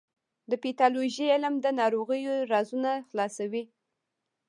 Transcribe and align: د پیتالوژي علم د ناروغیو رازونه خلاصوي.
د 0.49 0.51
پیتالوژي 0.63 1.25
علم 1.33 1.53
د 1.61 1.67
ناروغیو 1.79 2.33
رازونه 2.51 2.91
خلاصوي. 3.09 3.63